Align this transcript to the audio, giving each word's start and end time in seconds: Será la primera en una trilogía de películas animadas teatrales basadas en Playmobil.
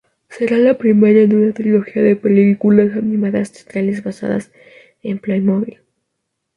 Será 0.29 0.57
la 0.57 0.79
primera 0.79 1.19
en 1.21 1.35
una 1.35 1.53
trilogía 1.53 2.01
de 2.01 2.15
películas 2.15 2.95
animadas 2.97 3.51
teatrales 3.51 4.03
basadas 4.03 4.49
en 5.03 5.19
Playmobil. 5.19 5.77